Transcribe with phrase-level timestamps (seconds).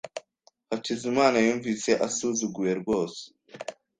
[0.69, 3.21] Hakizimana yumvise asuzuguwe rwose.